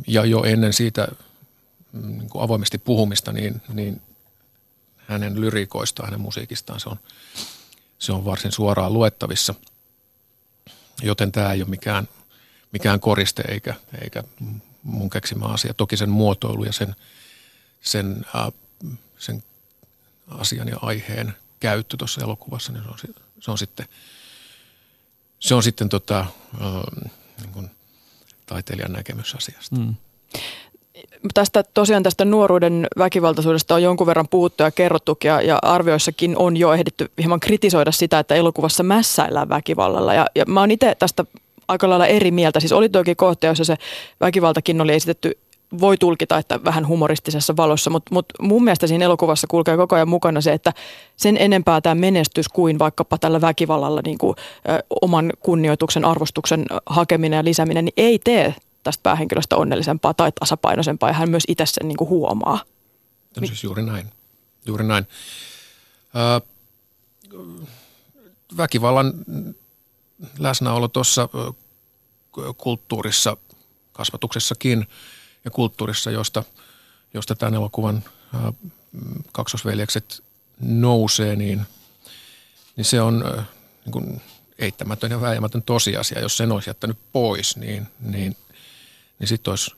[0.06, 1.08] ja jo ennen siitä
[1.92, 4.02] mm, niin kuin avoimesti puhumista, niin, niin
[4.96, 6.96] hänen lyrikoistaan, hänen musiikistaan se on,
[7.98, 9.54] se on varsin suoraan luettavissa.
[11.02, 12.08] Joten tämä ei ole mikään
[12.72, 14.24] mikään koriste eikä, eikä
[14.82, 15.74] mun keksimä asia.
[15.74, 16.96] Toki sen muotoilu ja sen,
[17.80, 18.52] sen, äh,
[19.18, 19.42] sen
[20.28, 23.86] asian ja aiheen käyttö tuossa elokuvassa, niin se on, se on sitten,
[25.38, 27.70] se on sitten tota, äh, niin kuin
[28.46, 29.76] taiteilijan näkemys asiasta.
[29.76, 29.94] Mm.
[31.34, 36.56] Tästä tosiaan tästä nuoruuden väkivaltaisuudesta on jonkun verran puhuttu ja kerrottukin ja, ja arvioissakin on
[36.56, 40.14] jo ehditty hieman kritisoida sitä, että elokuvassa mässäillään väkivallalla.
[40.14, 41.24] Ja, ja mä oon itse tästä
[41.70, 42.60] aika lailla eri mieltä.
[42.60, 43.76] Siis oli toki kohta, jossa se
[44.20, 45.38] väkivaltakin oli esitetty
[45.80, 50.08] voi tulkita, että vähän humoristisessa valossa, mutta mut mun mielestä siinä elokuvassa kulkee koko ajan
[50.08, 50.72] mukana se, että
[51.16, 54.36] sen enempää tämä menestys kuin vaikkapa tällä väkivallalla niin kuin,
[54.68, 61.10] ö, oman kunnioituksen, arvostuksen hakeminen ja lisääminen, niin ei tee tästä päähenkilöstä onnellisempaa tai tasapainoisempaa
[61.10, 62.60] ja hän myös itse sen niin kuin huomaa.
[63.32, 64.06] Tämä siis juuri näin.
[64.66, 65.06] Juuri näin.
[66.16, 66.40] Ö,
[68.56, 69.12] väkivallan
[70.38, 71.28] läsnäolo tuossa
[72.56, 73.36] kulttuurissa,
[73.92, 74.88] kasvatuksessakin
[75.44, 76.44] ja kulttuurissa, josta,
[77.14, 78.04] josta tämän elokuvan
[79.32, 80.24] kaksosveljekset
[80.60, 81.66] nousee, niin,
[82.76, 83.24] niin se on
[83.84, 84.22] niin kuin
[84.58, 86.20] eittämätön ja vääjäämätön tosiasia.
[86.20, 88.36] Jos sen olisi jättänyt pois, niin, niin,
[89.18, 89.70] niin sitten olisi,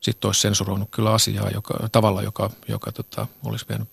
[0.00, 3.88] sit olisi sensuroinut kyllä asiaa joka, tavalla, joka, joka tota, olisi vienyt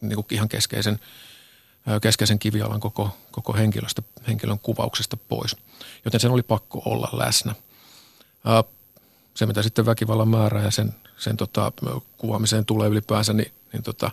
[0.00, 1.00] niin kuin ihan keskeisen–
[2.02, 5.56] keskeisen kivialan koko, koko henkilöstä, henkilön kuvauksesta pois.
[6.04, 7.54] Joten sen oli pakko olla läsnä.
[9.34, 11.72] Se, mitä sitten väkivallan määrää ja sen, sen tota,
[12.18, 14.10] kuvaamiseen tulee ylipäänsä, niin, niin tota,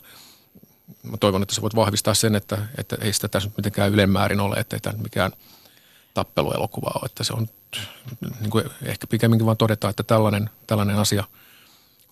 [1.04, 4.56] mä toivon, että sä voit vahvistaa sen, että, että ei sitä tässä mitenkään ylemmäärin ole,
[4.56, 5.32] että ei tämä mikään
[6.14, 7.06] tappeluelokuva ole.
[7.06, 7.50] Että se on
[8.40, 11.24] niin kuin ehkä pikemminkin vaan todeta, että tällainen, tällainen asia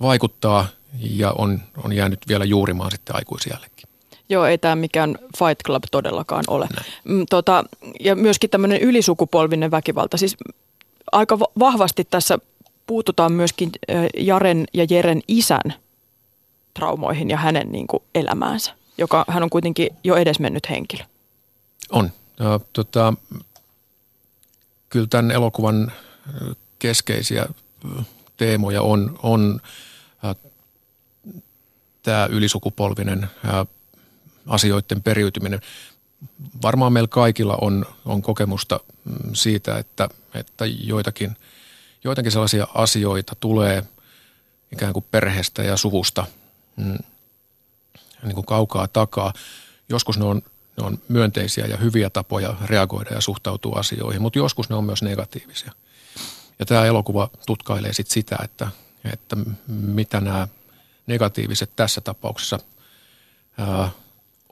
[0.02, 0.67] vaikuttaa
[0.99, 3.92] ja on, on jäänyt vielä juurimaan sitten aikuisiällekin.
[4.30, 6.68] Joo, ei tämä mikään Fight Club todellakaan ole.
[7.04, 7.64] Mm, tota,
[8.00, 10.18] ja myöskin tämmöinen ylisukupolvinen väkivalta.
[10.18, 10.38] Siis
[11.12, 12.40] aika vahvasti tässä
[12.88, 13.72] puututaan myöskin
[14.18, 15.74] Jaren ja Jeren isän
[16.74, 21.04] traumoihin ja hänen niin kuin, elämäänsä, joka hän on kuitenkin jo edesmennyt henkilö.
[21.92, 22.12] On.
[22.40, 23.14] Ja, tota,
[24.90, 25.92] kyllä tämän elokuvan
[26.80, 27.46] keskeisiä
[28.38, 29.62] teemoja on, on
[32.04, 33.28] tämä ylisukupolvinen
[34.47, 35.62] asioiden periytyminen.
[36.62, 41.38] Varmaan meillä kaikilla on, on kokemusta mm, siitä, että, että joitakin,
[42.03, 43.84] joitakin sellaisia asioita tulee
[44.71, 46.25] ikään kuin perheestä ja suvusta,
[46.75, 46.97] mm,
[48.23, 49.34] niin kuin kaukaa takaa.
[49.89, 50.41] Joskus ne on,
[50.77, 55.01] ne on myönteisiä ja hyviä tapoja reagoida ja suhtautua asioihin, mutta joskus ne on myös
[55.01, 55.71] negatiivisia.
[56.60, 58.67] Ja tämä elokuva tutkailee sit sitä, että,
[59.13, 60.47] että mitä nämä
[61.08, 62.60] negatiiviset tässä tapauksessa
[63.58, 63.89] ää,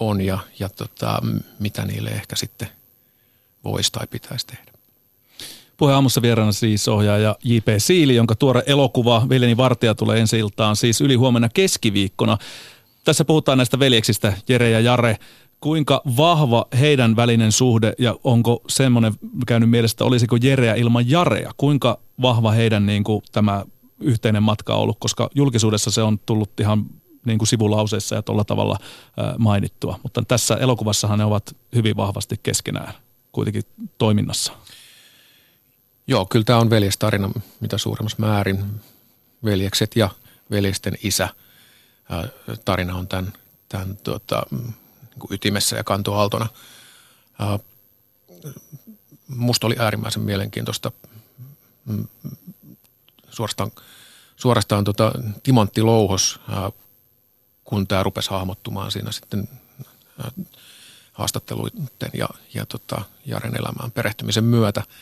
[0.01, 1.21] on ja, ja tota,
[1.59, 2.67] mitä niille ehkä sitten
[3.63, 4.71] voisi tai pitäisi tehdä.
[5.77, 7.67] Puheen aamussa vieraana siis ohjaaja J.P.
[7.77, 12.37] Siili, jonka tuore elokuva Veljeni Vartija tulee ensi iltaan siis yli huomenna keskiviikkona.
[13.03, 15.17] Tässä puhutaan näistä veljeksistä, Jere ja Jare.
[15.59, 19.13] Kuinka vahva heidän välinen suhde ja onko semmoinen
[19.47, 21.51] käynyt mielestä, olisiko Jereä ilman Jarea?
[21.57, 23.65] Kuinka vahva heidän niin kuin, tämä
[23.99, 26.85] yhteinen matka on ollut, koska julkisuudessa se on tullut ihan
[27.25, 28.77] niin kuin sivulauseissa ja tuolla tavalla
[29.37, 29.99] mainittua.
[30.03, 32.93] Mutta tässä elokuvassahan ne ovat hyvin vahvasti keskenään
[33.31, 33.63] kuitenkin
[33.97, 34.53] toiminnassa.
[36.07, 38.81] Joo, kyllä tämä on veljestarina mitä suurimmassa määrin.
[39.45, 40.09] Veljekset ja
[40.51, 41.29] veljesten isä
[42.65, 43.33] tarina on tämän,
[43.69, 44.75] tämän tuota, niin
[45.29, 46.47] ytimessä ja kantoaaltona.
[49.27, 50.91] Musta oli äärimmäisen mielenkiintoista
[51.85, 52.07] mm,
[53.29, 53.71] suorastaan,
[54.35, 55.11] suorastaan tota,
[55.43, 56.39] Timantti Louhos,
[57.71, 59.49] kun tämä rupesi hahmottumaan siinä sitten
[61.11, 64.83] haastatteluiden ja, ja tota, Jaren elämään perehtymisen myötä–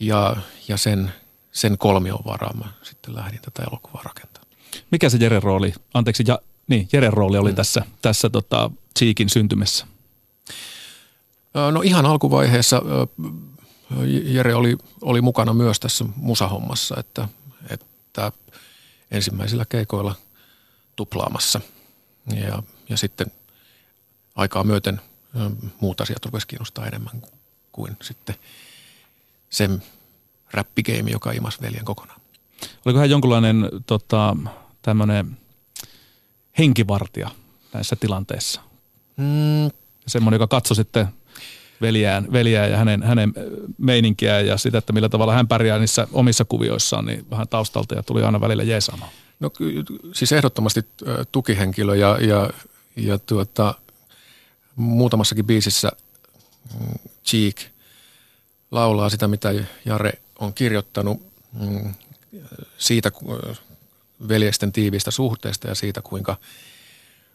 [0.00, 0.36] ja,
[0.68, 1.12] ja sen,
[1.52, 4.52] sen kolmion varaan mä sitten lähdin tätä elokuvaa rakentamaan.
[4.90, 7.56] Mikä se Jeren rooli, anteeksi, ja, niin, Jeren rooli oli mm.
[7.56, 9.86] tässä, tässä tota, Cheekin syntymässä?
[11.72, 12.82] No ihan alkuvaiheessa
[14.24, 17.28] Jere oli, oli mukana myös tässä musahommassa, että,
[17.70, 18.32] että
[19.10, 20.14] ensimmäisillä keikoilla
[20.96, 21.60] tuplaamassa.
[22.36, 23.26] Ja, ja sitten
[24.34, 25.00] aikaa myöten
[25.80, 27.22] muut asiat rupesivat kiinnostaa enemmän
[27.72, 28.34] kuin sitten–
[29.54, 29.70] se
[30.52, 32.20] räppigeimi, joka imasi veljen kokonaan.
[32.84, 34.36] Oliko hän jonkunlainen tota,
[34.82, 35.38] tämmöinen
[36.58, 37.30] henkivartija
[37.72, 38.60] näissä tilanteissa?
[39.16, 39.70] Mm.
[40.06, 41.06] Semmoinen, joka katsoi sitten
[41.80, 43.34] veljään, veljään ja hänen, hänen
[43.78, 48.02] meininkiään ja sitä, että millä tavalla hän pärjää niissä omissa kuvioissaan, niin vähän taustalta ja
[48.02, 49.10] tuli aina välillä jeesaamaan.
[49.40, 49.50] No
[50.12, 50.80] siis ehdottomasti
[51.32, 52.50] tukihenkilö ja, ja,
[52.96, 53.74] ja tuota,
[54.76, 55.92] muutamassakin biisissä
[56.80, 56.94] mm,
[57.24, 57.56] Cheek–
[58.74, 61.94] laulaa sitä, mitä Jare on kirjoittanut mm,
[62.78, 63.10] siitä
[64.28, 66.36] veljesten tiivistä suhteesta ja siitä, kuinka,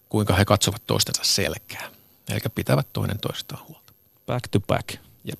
[0.09, 1.89] kuinka he katsovat toistensa selkää.
[2.29, 3.93] Eli pitävät toinen toistaan huolta.
[4.25, 4.95] Back to back.
[5.23, 5.39] Jep.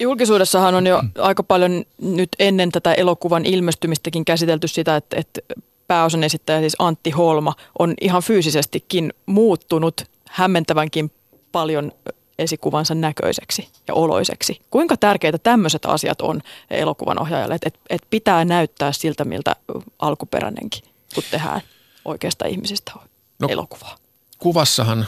[0.00, 5.40] Julkisuudessahan on jo aika paljon nyt ennen tätä elokuvan ilmestymistäkin käsitelty sitä, että, että
[5.86, 11.12] pääosan esittäjä siis Antti Holma on ihan fyysisestikin muuttunut hämmentävänkin
[11.52, 11.92] paljon
[12.38, 14.60] esikuvansa näköiseksi ja oloiseksi.
[14.70, 19.56] Kuinka tärkeitä tämmöiset asiat on elokuvan ohjaajalle, että et, et pitää näyttää siltä, miltä
[19.98, 20.82] alkuperäinenkin,
[21.14, 21.60] kun tehdään
[22.04, 22.92] oikeasta ihmisistä
[23.38, 23.96] no, elokuvaa.
[24.38, 25.06] Kuvassahan,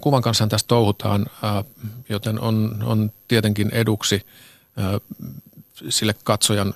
[0.00, 1.26] kuvan kanssa tässä touhutaan,
[2.08, 4.26] joten on, on tietenkin eduksi
[5.88, 6.74] sille katsojan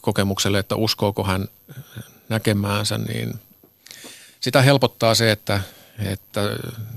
[0.00, 1.48] kokemukselle, että uskooko hän
[2.28, 3.40] näkemäänsä, niin
[4.40, 5.60] sitä helpottaa se, että
[5.98, 6.40] että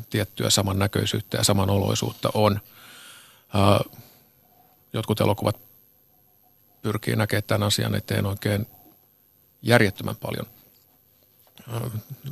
[0.09, 2.59] tiettyä samannäköisyyttä ja samanoloisuutta on.
[4.93, 5.55] Jotkut elokuvat
[6.81, 8.67] pyrkii näkemään tämän asian eteen oikein
[9.61, 10.45] järjettömän paljon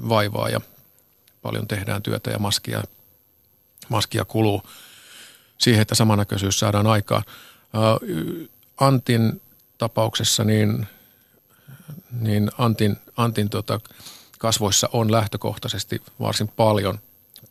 [0.10, 0.62] vaivaa ja
[1.48, 2.84] paljon tehdään työtä ja maskia,
[3.90, 4.62] maskia kuluu
[5.58, 7.24] siihen, että samannäköisyys saadaan aikaan.
[8.78, 9.42] Antin
[9.78, 10.88] tapauksessa niin,
[12.12, 13.80] niin Antin, Antin tota,
[14.38, 17.00] kasvoissa on lähtökohtaisesti varsin paljon,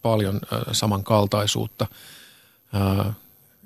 [0.02, 0.40] paljon
[0.72, 1.87] samankaltaisuutta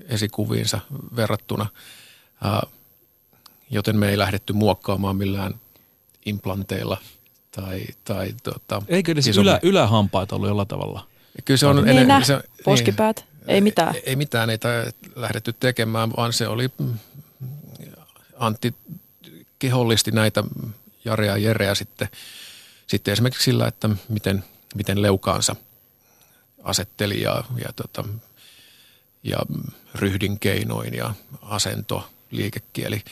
[0.09, 0.81] esikuviinsa
[1.17, 1.67] verrattuna,
[3.71, 5.55] joten me ei lähdetty muokkaamaan millään
[6.27, 6.97] implanteilla
[7.51, 11.07] tai, tai tota, Eikö edes ylä, ylähampaat ollut jollain tavalla?
[11.45, 11.85] Kyllä se on...
[11.85, 13.95] Niin en, se, poskipäät, niin, ei mitään.
[13.95, 14.59] Ei, ei mitään, ei
[15.15, 16.95] lähdetty tekemään, vaan se oli mm,
[18.37, 18.75] Antti
[19.59, 20.45] kehollisti näitä
[21.05, 22.09] Jarea ja Jereä sitten
[22.91, 25.57] sitten esimerkiksi sillä, että miten, miten leukaansa
[26.63, 28.05] asetteli ja, ja, tota,
[29.23, 29.39] ja
[29.95, 33.03] ryhdin keinoin ja asento, liikekieli.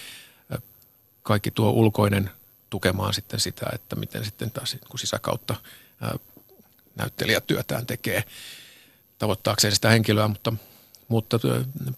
[1.22, 2.31] Kaikki tuo ulkoinen
[2.70, 5.54] tukemaan sitten sitä, että miten sitten taas kun sisäkautta
[6.96, 8.24] näyttelijä työtään tekee
[9.18, 10.52] tavoittaakseen sitä henkilöä, mutta–
[11.09, 11.40] mutta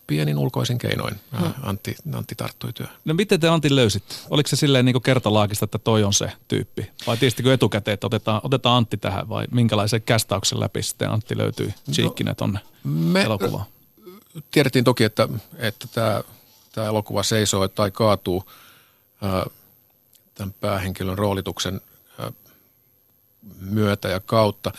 [0.06, 1.52] pienin ulkoisin keinoin no.
[1.62, 2.96] Antti, Antti tarttui työhön.
[3.04, 4.14] No miten te Antti löysitte?
[4.30, 6.90] Oliko se silleen niin kertalaakista, että toi on se tyyppi?
[7.06, 11.74] Vai tiestikö etukäteen, että otetaan, otetaan Antti tähän vai minkälaisen kästauksen läpi sitten Antti löytyi
[11.92, 13.64] Cheekkinä no, tonne me elokuvaan?
[14.50, 15.28] Tiedettiin toki, että,
[15.58, 16.22] että tämä,
[16.72, 18.44] tämä elokuva seisoo tai kaatuu
[19.22, 19.46] ää,
[20.40, 21.80] tämän päähenkilön roolituksen
[23.60, 24.72] myötä ja kautta.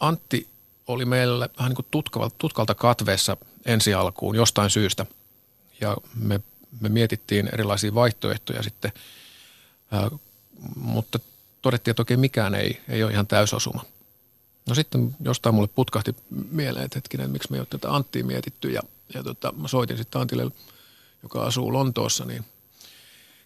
[0.00, 0.48] Antti
[0.86, 5.06] oli meillä vähän niin kuin tutkalta, katveessa ensi alkuun jostain syystä.
[5.80, 6.40] Ja me,
[6.80, 8.92] me mietittiin erilaisia vaihtoehtoja sitten,
[10.76, 11.18] mutta
[11.62, 13.84] todettiin, että oikein mikään ei, ei ole ihan täysosuma.
[14.68, 16.16] No sitten jostain mulle putkahti
[16.50, 18.70] mieleen, että hetkinen, että miksi me ei ole tätä Anttia mietitty.
[18.70, 18.82] Ja,
[19.14, 20.50] ja tota, mä soitin sitten Antille,
[21.22, 22.44] joka asuu Lontoossa, niin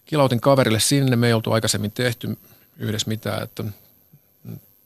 [0.05, 1.15] kilautin kaverille sinne.
[1.15, 2.37] Me ei oltu aikaisemmin tehty
[2.77, 3.63] yhdessä mitään, että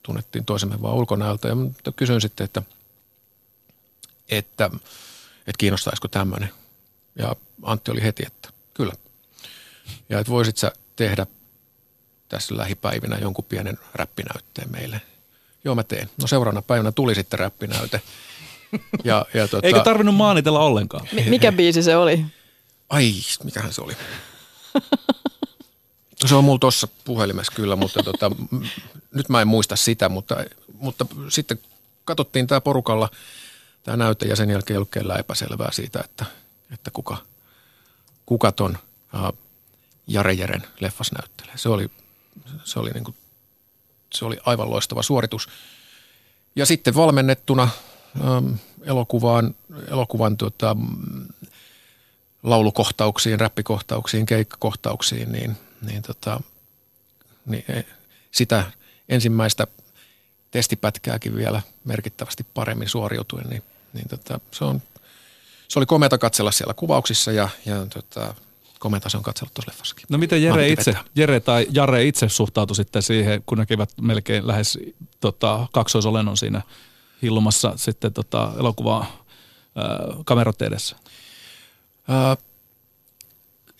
[0.04, 1.48] tunnettiin toisemme vaan ulkonäöltä.
[1.48, 1.56] Ja
[1.96, 2.62] kysyin sitten, että,
[4.30, 4.66] että,
[5.38, 6.50] että kiinnostaisiko tämmöinen.
[7.16, 8.94] Ja Antti oli heti, että kyllä.
[10.10, 11.26] Ja että voisit sä tehdä
[12.30, 15.02] tässä lähipäivinä jonkun pienen räppinäytteen meille.
[15.64, 16.10] Joo, mä teen.
[16.22, 18.02] No seuraavana päivänä tuli sitten räppinäyte.
[19.04, 21.08] Ja, ja tuota, Eikö tarvinnut maanitella ollenkaan?
[21.12, 22.26] M- mikä biisi se oli?
[22.90, 23.94] Ai, mikähän se oli?
[26.26, 28.32] Se on mulla tuossa puhelimessa kyllä, mutta tota,
[29.14, 30.36] nyt mä en muista sitä, mutta,
[30.74, 31.60] mutta sitten
[32.06, 33.10] katsottiin tämä porukalla
[33.84, 36.26] tämä näyte ja sen jälkeen ei ollut epäselvää siitä, että,
[36.72, 37.18] että kuka,
[38.26, 38.78] kuka ton
[39.14, 39.38] uh,
[40.08, 41.58] Jare Jeren leffas näyttelee.
[41.58, 41.92] Se oli,
[42.64, 43.16] se oli, niin kuin,
[44.14, 45.50] se oli aivan loistava suoritus.
[46.56, 47.70] Ja sitten valmennettuna
[48.38, 49.56] um, elokuvaan,
[49.88, 50.78] elokuvan tota,
[52.44, 56.42] laulukohtauksiin, räppikohtauksiin, keikkakohtauksiin, niin, niin, tota,
[57.46, 57.84] niin e,
[58.32, 58.64] sitä
[59.10, 59.68] ensimmäistä
[60.52, 64.82] testipätkääkin vielä merkittävästi paremmin suoriutuen, niin, niin tota, se, on,
[65.68, 68.34] se oli komeata katsella siellä kuvauksissa ja, ja tota,
[68.80, 70.06] komeata se on katsellut tuossa leffassakin.
[70.10, 74.80] No miten Jere, itse, Jere tai Jare itse suhtautui sitten siihen, kun näkivät melkein lähes
[75.20, 76.62] tota, kaksoisolennon siinä
[77.22, 79.26] hillumassa sitten tota, elokuvaa
[80.26, 80.96] kamerot edessä?
[82.10, 82.38] Äh,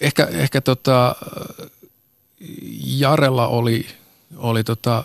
[0.02, 1.16] ehkä ehkä tota,
[2.84, 3.88] Jarella oli,
[4.36, 5.04] oli tota,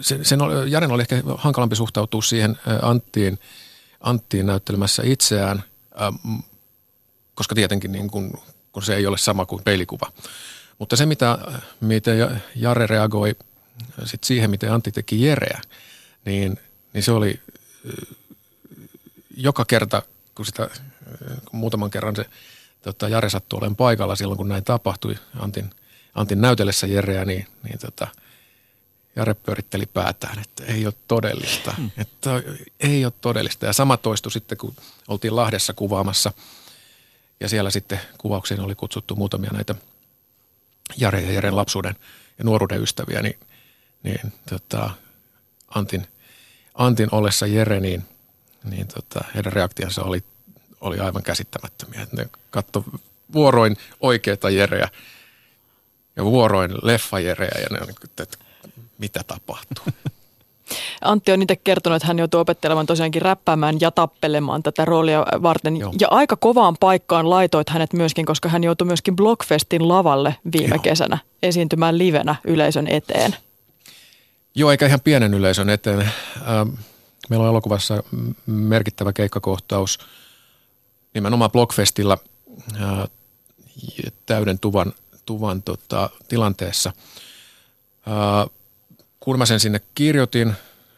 [0.00, 3.38] sen, sen oli, Jaren oli ehkä hankalampi suhtautua siihen Anttiin,
[4.00, 5.64] Anttiin näyttelemässä itseään,
[6.02, 6.38] äh,
[7.34, 8.42] koska tietenkin niin kun,
[8.72, 10.12] kun se ei ole sama kuin peilikuva.
[10.78, 11.38] Mutta se, mitä,
[11.80, 13.36] miten Jare reagoi
[14.04, 15.60] sit siihen, miten Antti teki Jereä,
[16.24, 16.60] niin,
[16.92, 17.40] niin se oli
[19.36, 20.02] joka kerta,
[20.34, 20.70] kun sitä
[21.52, 22.24] muutaman kerran se
[22.82, 25.70] tota, Jare sattui olemaan paikalla silloin, kun näin tapahtui Antin,
[26.14, 28.08] Antin näytellessä Jereä, niin, niin tota,
[29.16, 31.72] Jare pyöritteli päätään, että ei ole todellista.
[31.76, 31.90] Hmm.
[31.98, 32.30] Että
[32.80, 33.66] ei ole todellista.
[33.66, 34.74] Ja sama toistui sitten, kun
[35.08, 36.32] oltiin Lahdessa kuvaamassa.
[37.40, 39.74] Ja siellä sitten kuvauksiin oli kutsuttu muutamia näitä
[40.96, 41.96] Jare ja Jaren lapsuuden
[42.38, 43.38] ja nuoruuden ystäviä, niin,
[44.02, 44.90] niin tota,
[45.74, 46.06] Antin,
[46.74, 48.04] Antin ollessa Jere, niin,
[48.64, 50.24] niin tota, heidän reaktionsa oli
[50.80, 52.06] oli aivan käsittämättömiä.
[52.12, 52.84] Ne katto
[53.32, 54.88] vuoroin oikeita Jereä
[56.16, 58.36] ja vuoroin leffajereä ja ne on, että
[58.98, 59.84] mitä tapahtuu.
[61.00, 65.76] Antti on itse kertonut, että hän joutuu opettelemaan tosiaankin räppäämään ja tappelemaan tätä roolia varten.
[65.76, 65.92] Joo.
[66.00, 70.82] Ja aika kovaan paikkaan laitoit hänet myöskin, koska hän joutui myöskin Blockfestin lavalle viime Joo.
[70.82, 73.36] kesänä esiintymään livenä yleisön eteen.
[74.54, 76.10] Joo, eikä ihan pienen yleisön eteen.
[77.28, 78.02] Meillä on elokuvassa
[78.46, 79.98] merkittävä keikkakohtaus–
[81.14, 82.18] nimenomaan Blockfestilla
[82.78, 83.08] ää,
[84.26, 84.92] täyden tuvan,
[85.26, 86.92] tuvan tota, tilanteessa.
[88.06, 88.46] Ää,
[89.20, 90.48] kun mä sen sinne kirjoitin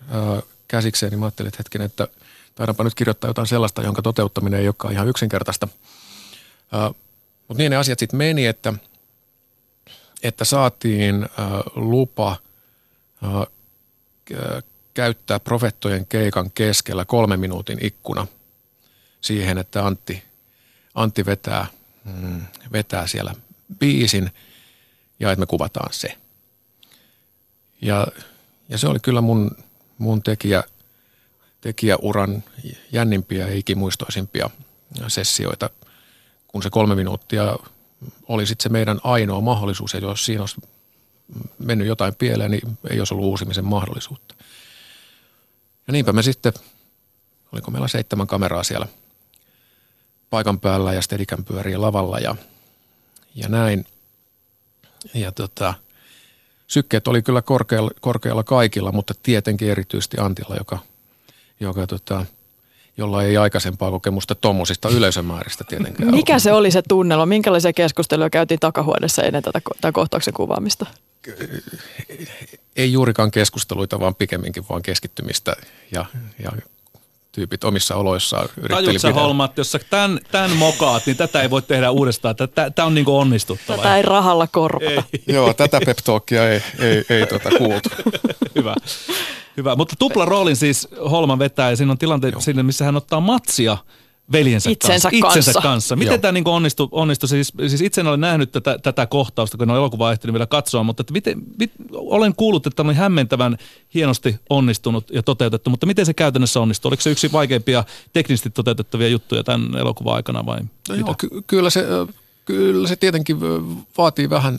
[0.08, 2.08] ää, käsikseen, niin mä ajattelin, että hetken, että
[2.54, 5.68] taidanpa nyt kirjoittaa jotain sellaista, jonka toteuttaminen ei olekaan ihan yksinkertaista.
[7.48, 8.74] Mutta niin ne asiat sitten meni, että,
[10.22, 12.36] että saatiin ää, lupa
[13.22, 13.46] ää,
[14.94, 18.26] käyttää profettojen keikan keskellä kolmen minuutin ikkuna–
[19.22, 20.22] siihen, että Antti,
[20.94, 21.66] Antti vetää,
[22.04, 23.34] mm, vetää siellä
[23.78, 24.30] biisin
[25.20, 26.18] ja että me kuvataan se.
[27.82, 28.06] Ja,
[28.68, 29.50] ja se oli kyllä mun,
[29.98, 30.64] mun tekijä,
[31.60, 32.44] tekijäuran
[32.92, 34.50] jännimpiä ja ikimuistoisimpia
[35.08, 35.70] sessioita,
[36.48, 37.58] kun se kolme minuuttia
[38.28, 40.60] oli sitten se meidän ainoa mahdollisuus, ja jos siinä olisi
[41.58, 44.34] mennyt jotain pieleen, niin ei olisi ollut uusimisen mahdollisuutta.
[45.86, 46.52] Ja niinpä me sitten,
[47.52, 48.86] oliko meillä seitsemän kameraa siellä–
[50.32, 52.36] paikan päällä ja Stedikän pyörii lavalla ja,
[53.34, 53.86] ja näin.
[55.14, 55.74] Ja tota,
[56.66, 60.78] sykkeet oli kyllä korkealla, korkealla kaikilla, mutta tietenkin erityisesti Antilla, joka,
[61.60, 62.26] joka tota,
[62.96, 66.42] jolla ei aikaisempaa kokemusta tuommoisista yleisömääristä tietenkään Mikä ollut.
[66.42, 67.26] se oli se tunnelma?
[67.26, 70.86] Minkälaisia keskusteluja käytiin takahuoneessa ennen tätä, tätä kohtauksen kuvaamista?
[72.76, 75.56] Ei juurikaan keskusteluita, vaan pikemminkin vaan keskittymistä
[75.90, 76.06] ja,
[76.42, 76.52] ja
[77.32, 81.42] tyypit omissa oloissaan yritteli Tajut sä Holma, että jos sä tämän, tämän mokaat, niin tätä
[81.42, 82.34] ei voi tehdä uudestaan.
[82.74, 83.76] Tämä on niin kuin onnistuttava.
[83.76, 85.04] Tätä ei rahalla korvata.
[85.12, 85.22] Ei.
[85.34, 85.98] Joo, tätä pep
[86.50, 87.88] ei, ei, ei tuota kuultu.
[88.56, 88.74] Hyvä.
[89.56, 93.20] Hyvä, mutta tupla roolin siis Holman vetää ja siinä on tilanteet sinne, missä hän ottaa
[93.20, 93.76] matsia–
[94.32, 95.22] veljensä itsensä kanssa.
[95.22, 95.38] kanssa.
[95.38, 95.96] Itsensä kanssa.
[95.96, 96.18] Miten Joo.
[96.18, 96.88] tämä niin onnistui?
[96.90, 97.28] onnistui?
[97.28, 100.82] Siis, siis itse en ole nähnyt tätä, tätä kohtausta, kun on elokuva ehtinyt vielä katsoa,
[100.82, 103.56] mutta että miten, mit, olen kuullut, että oli hämmentävän
[103.94, 106.88] hienosti onnistunut ja toteutettu, mutta miten se käytännössä onnistui?
[106.88, 110.60] Oliko se yksi vaikeimpia teknisesti toteutettavia juttuja tämän elokuvan aikana vai?
[110.88, 111.84] No joo, ky- kyllä se,
[112.44, 113.40] kyllä se tietenkin
[113.98, 114.58] vaatii vähän,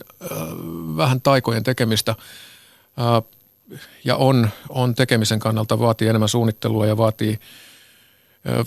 [0.98, 2.16] vähän taikojen tekemistä
[4.04, 7.40] ja on, on tekemisen kannalta, vaatii enemmän suunnittelua ja vaatii–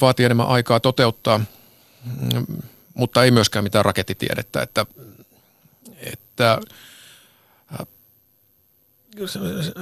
[0.01, 2.47] vaatii enemmän aikaa toteuttaa, mm,
[2.95, 4.87] mutta ei myöskään mitään rakettitiedettä, että,
[5.97, 6.61] että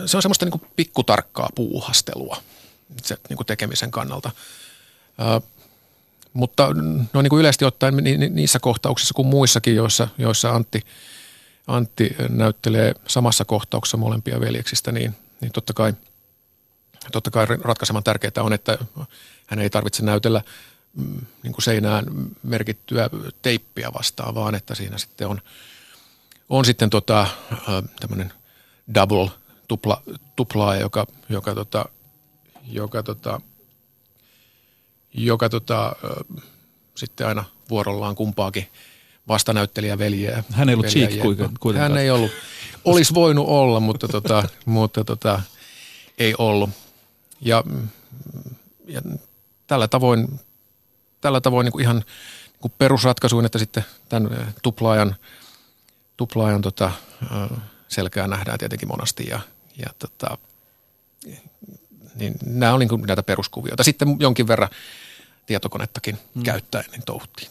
[0.07, 2.37] se on semmoista niin pikkutarkkaa puuhastelua
[3.03, 4.31] se niin kuin tekemisen kannalta.
[6.33, 6.69] mutta
[7.13, 7.95] no niin kuin yleisesti ottaen
[8.31, 10.83] niissä kohtauksissa kuin muissakin, joissa, joissa Antti,
[11.67, 15.95] Antti näyttelee samassa kohtauksessa molempia veljeksistä, niin, niin totta kai–
[17.13, 18.79] totta kai ratkaisemaan tärkeää on, että
[19.47, 20.43] hän ei tarvitse näytellä
[20.97, 22.05] mm, niin kuin seinään
[22.43, 23.11] merkittyä
[23.43, 25.41] teippiä vastaan, vaan että siinä sitten on,
[26.49, 27.27] on sitten tota,
[28.01, 28.33] tämmöinen
[28.95, 29.31] double,
[29.69, 30.03] tupla,
[30.37, 31.85] tuplaa, joka, joka, tota,
[32.67, 33.41] joka, tota,
[35.15, 35.97] joka tota,
[36.95, 38.69] sitten aina vuorollaan kumpaakin
[39.29, 40.45] vastanäyttelijä veljeä.
[40.53, 41.77] Hän ei ollut cheek kuitenkaan.
[41.77, 42.31] Hän ei ollut.
[42.85, 45.43] Olisi voinut olla, mutta, tota, mutta tota,
[46.19, 46.71] ei ollut.
[47.45, 47.65] Ja,
[48.87, 49.03] ja
[49.67, 50.41] tällä tavoin,
[51.21, 55.17] tällä tavoin niin kuin ihan niin kuin perusratkaisuin, että sitten tämän tuplaajan,
[56.17, 56.91] tuplaajan tota,
[57.89, 59.41] selkää nähdään tietenkin monasti ja,
[59.77, 60.39] ja tota,
[62.15, 63.85] niin nämä oli niin näitä peruskuvioita.
[63.85, 64.69] Sitten jonkin verran
[65.47, 66.43] tietokonettakin hmm.
[66.43, 67.51] käyttäen niin touhuttiin.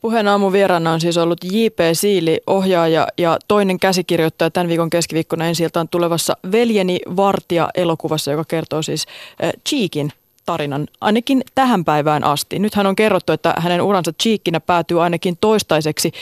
[0.00, 1.78] Puheen aamun vieraana on siis ollut J.P.
[1.92, 8.82] Siili, ohjaaja ja toinen käsikirjoittaja tämän viikon keskiviikkona ensi tulevassa Veljeni Vartija elokuvassa, joka kertoo
[8.82, 9.06] siis
[9.44, 10.12] äh, Cheekin
[10.46, 12.58] tarinan ainakin tähän päivään asti.
[12.58, 16.12] Nythän on kerrottu, että hänen uransa Cheekinä päätyy ainakin toistaiseksi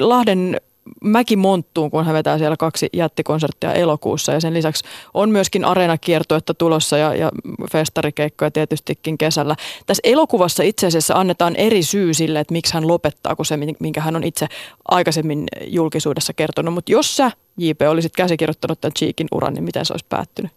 [0.00, 0.60] Lahden
[1.04, 4.32] Mäkimonttuun, kun hän vetää siellä kaksi jättikonserttia elokuussa.
[4.32, 7.30] Ja sen lisäksi on myöskin areenakiertuetta tulossa ja, ja
[7.72, 9.56] festarikeikkoja tietystikin kesällä.
[9.86, 14.00] Tässä elokuvassa itse asiassa annetaan eri syy sille, että miksi hän lopettaa, kuin se, minkä
[14.00, 14.46] hän on itse
[14.88, 16.74] aikaisemmin julkisuudessa kertonut.
[16.74, 20.52] Mutta jos sä, JP, olisit käsikirjoittanut tämän Cheekin uran, niin miten se olisi päättynyt?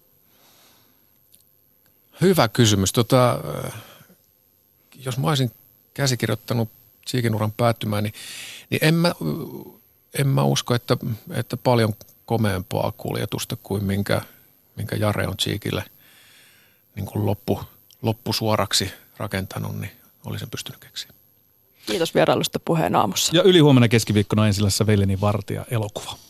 [2.21, 2.93] Hyvä kysymys.
[2.93, 3.39] Tota,
[5.05, 5.51] jos mä olisin
[5.93, 6.69] käsikirjoittanut
[7.07, 8.13] Cheekin uran päättymään, niin,
[8.69, 9.11] niin en mä
[10.19, 10.97] en mä usko, että,
[11.33, 11.93] että paljon
[12.25, 14.21] komeampaa kuljetusta kuin minkä,
[14.75, 15.83] minkä Jare on Cheekille
[16.95, 17.61] niin kuin loppu,
[18.01, 19.91] loppusuoraksi rakentanut, niin
[20.25, 21.11] olisin pystynyt keksiä.
[21.85, 23.35] Kiitos vierailusta puheen aamussa.
[23.35, 26.17] Ja ylihuomenna keskiviikkona ensillässä Veleni Vartija elokuva.